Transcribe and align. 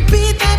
repeat 0.00 0.49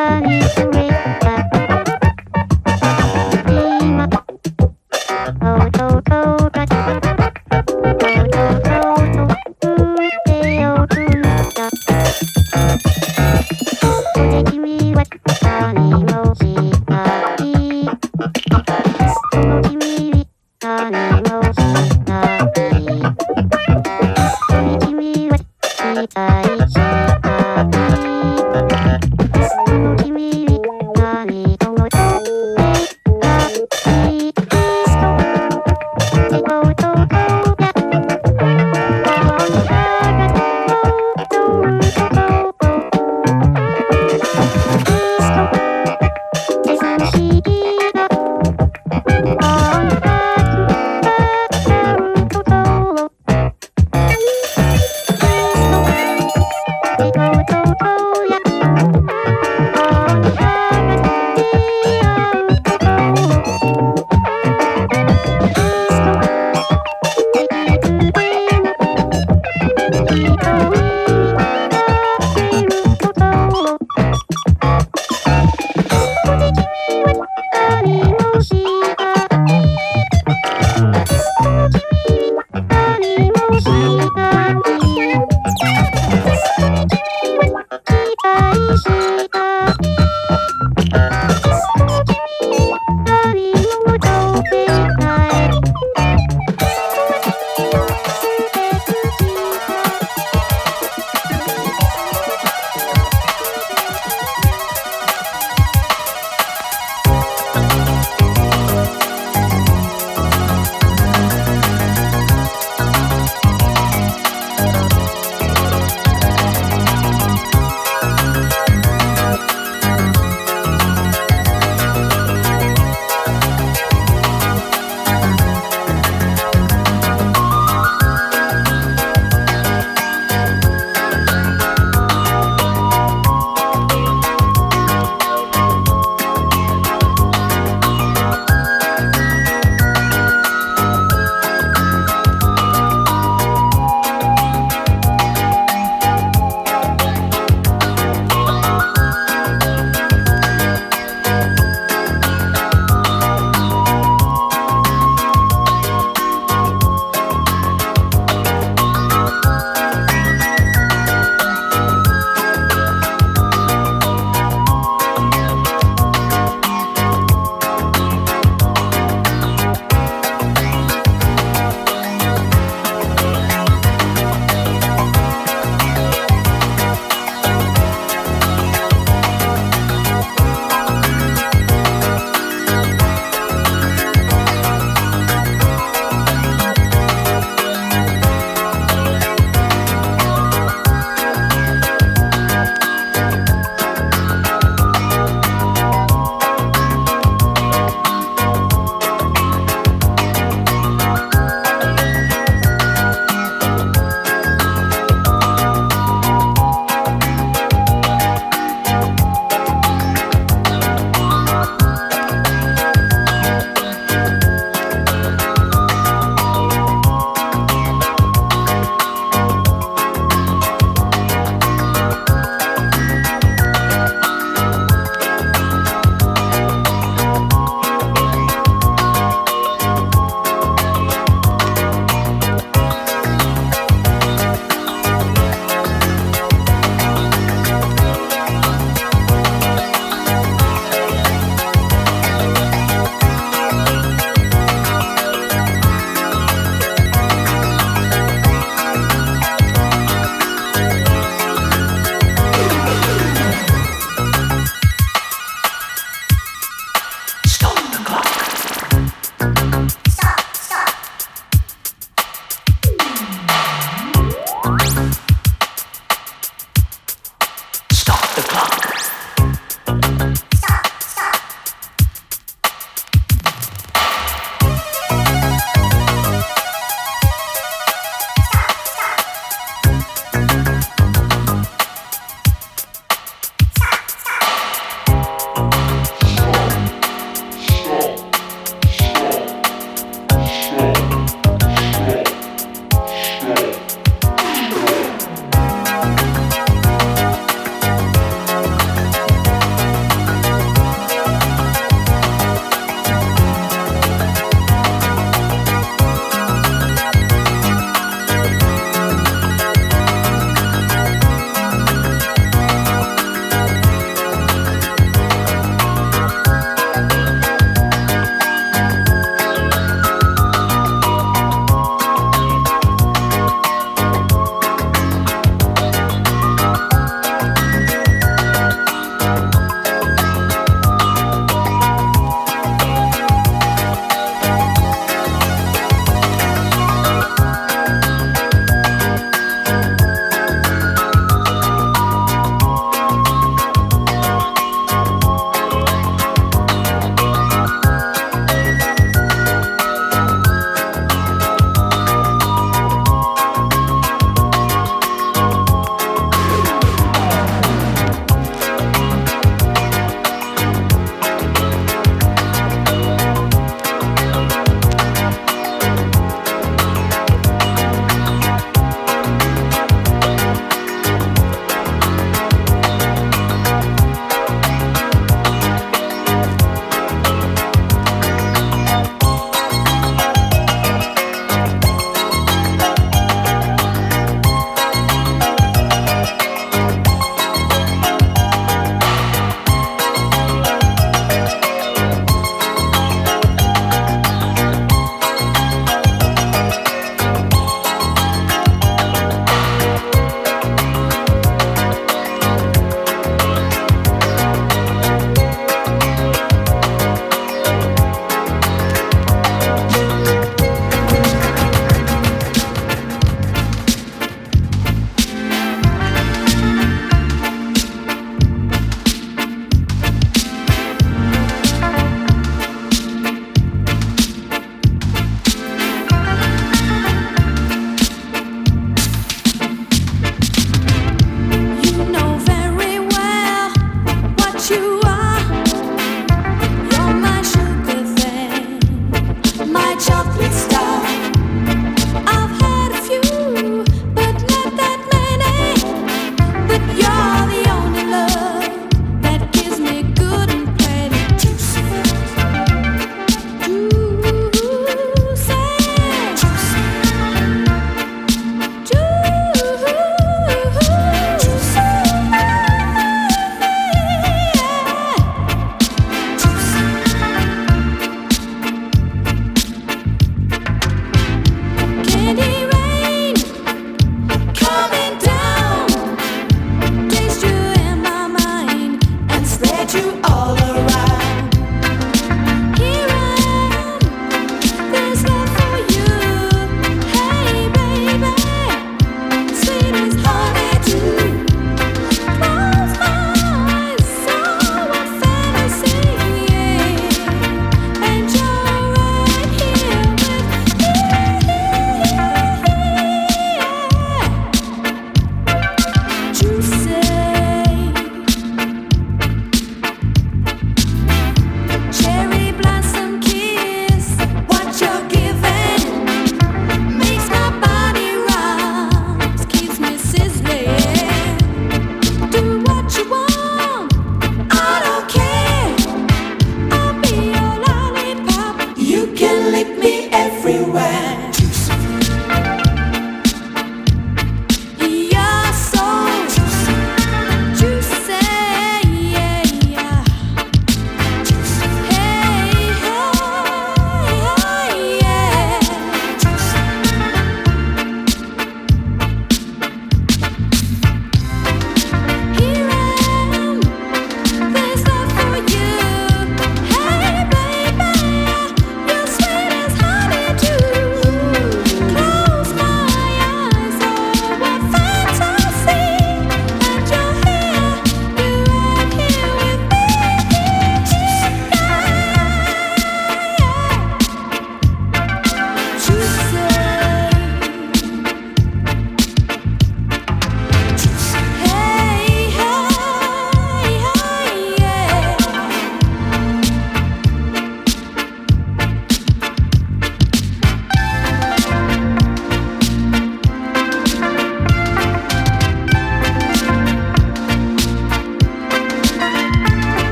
Thank 0.00 0.74
you. 0.84 0.99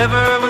never 0.00 0.49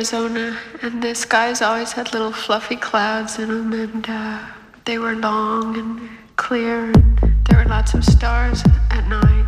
Arizona, 0.00 0.58
and 0.80 1.02
the 1.02 1.14
skies 1.14 1.60
always 1.60 1.92
had 1.92 2.10
little 2.14 2.32
fluffy 2.32 2.74
clouds 2.74 3.38
in 3.38 3.48
them, 3.48 3.72
and 3.74 4.06
uh, 4.08 4.40
they 4.86 4.96
were 4.96 5.14
long 5.14 5.76
and 5.76 6.08
clear, 6.36 6.86
and 6.86 7.18
there 7.46 7.58
were 7.58 7.66
lots 7.68 7.92
of 7.92 8.02
stars 8.02 8.62
at 8.90 9.06
night. 9.08 9.44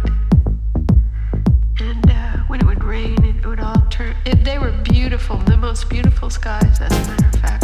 And 1.81 2.11
uh, 2.11 2.37
when 2.49 2.61
it 2.61 2.67
would 2.67 2.85
rain, 2.85 3.25
it 3.25 3.47
would 3.47 3.61
all 3.61 3.83
turn. 3.89 4.15
It, 4.27 4.45
they 4.45 4.59
were 4.59 4.73
beautiful, 4.83 5.39
the 5.39 5.57
most 5.57 5.89
beautiful 5.89 6.29
skies, 6.29 6.83
as 6.83 6.93
a 6.93 7.11
matter 7.11 7.29
of 7.29 7.41
fact. 7.41 7.62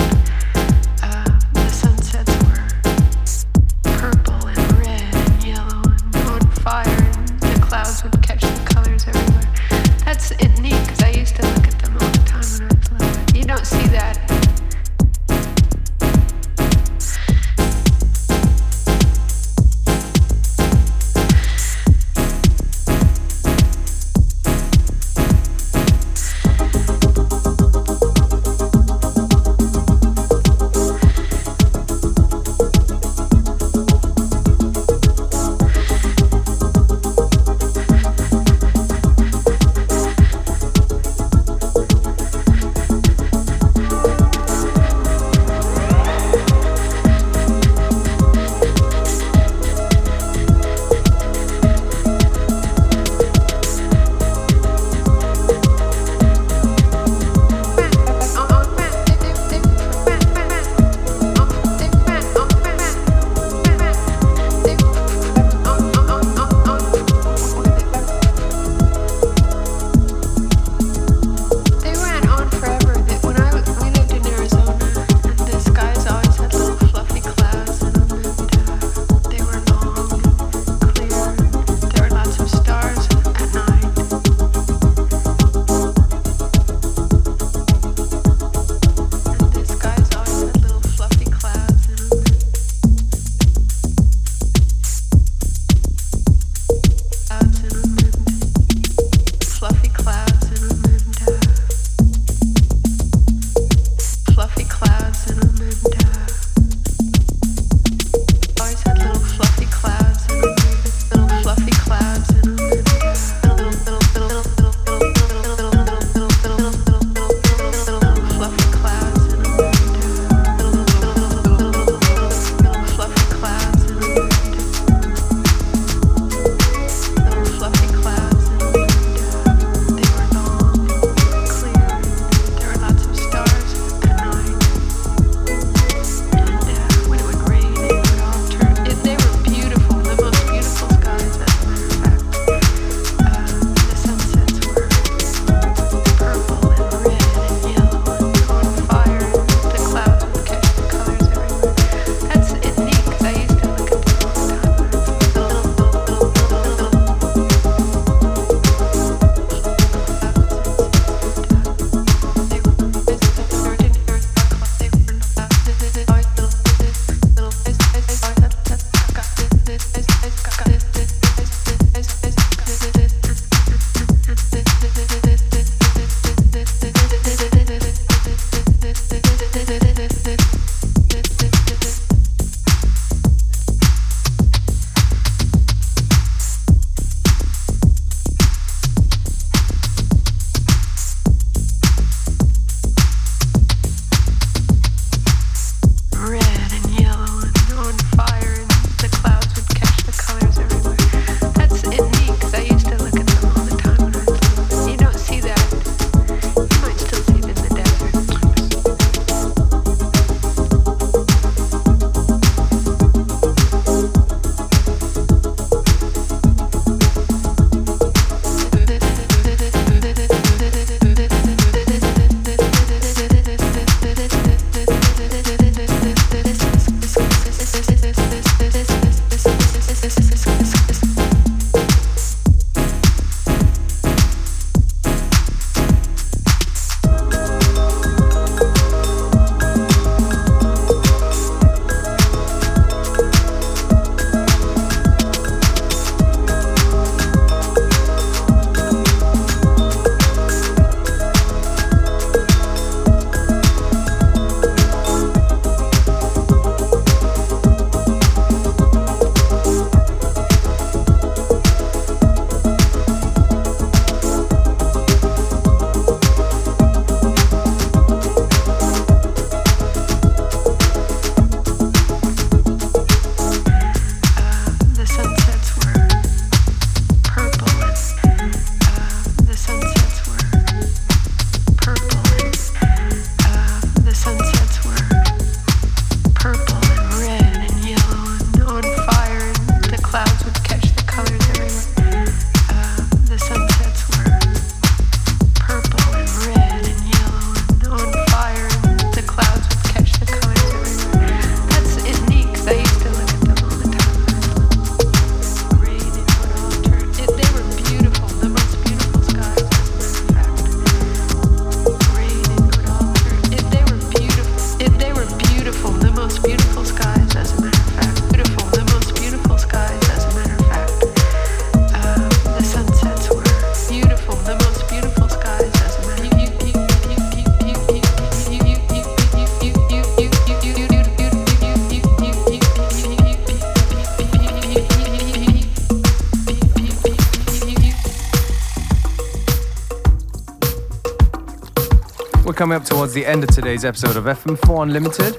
Coming 342.59 342.76
up 342.76 342.84
towards 342.84 343.14
the 343.14 343.24
end 343.24 343.44
of 343.44 343.50
today's 343.50 343.84
episode 343.84 344.16
of 344.16 344.24
FM4 344.24 344.82
Unlimited. 344.82 345.36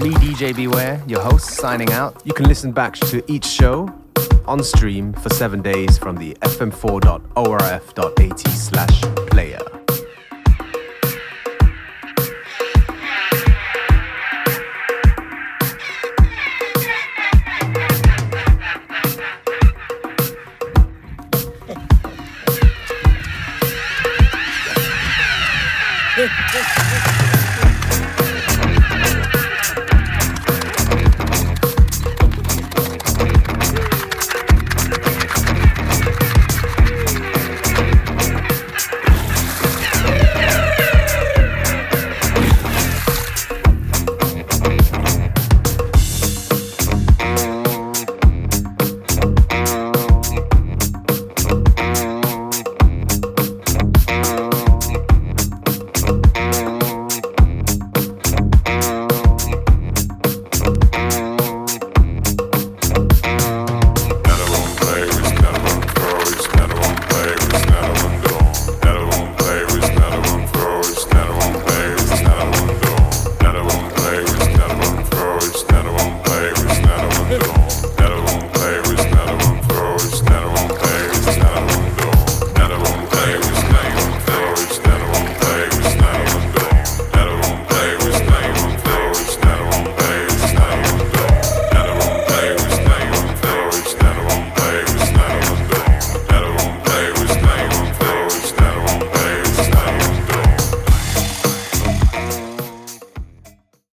Me, 0.00 0.14
DJ 0.14 0.54
Beware, 0.54 1.02
your 1.08 1.20
host, 1.20 1.50
signing 1.50 1.90
out. 1.90 2.22
You 2.24 2.32
can 2.32 2.46
listen 2.46 2.70
back 2.70 2.94
to 2.94 3.20
each 3.26 3.44
show 3.44 3.92
on 4.46 4.62
stream 4.62 5.12
for 5.12 5.28
seven 5.30 5.60
days 5.60 5.98
from 5.98 6.18
the 6.18 6.34
fm4.orf.at 6.34 8.38
slash 8.38 9.00
player. 9.26 9.81